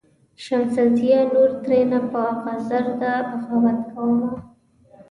[0.43, 2.21] "شمسزیه نور ترېنه په
[2.67, 4.27] زغرده بغاوت کومه.